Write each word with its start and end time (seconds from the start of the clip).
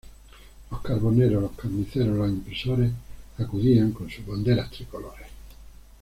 Los 0.71 0.81
carboneros, 0.81 1.43
los 1.43 1.51
carniceros, 1.51 2.17
los 2.17 2.27
impresores, 2.27 2.91
acudían 3.37 3.91
con 3.91 4.09
sus 4.09 4.25
banderas 4.25 4.71
tricolores. 4.71 5.27